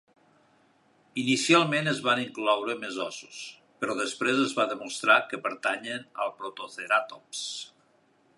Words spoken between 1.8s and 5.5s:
es van incloure més ossos, però després es va demostrar que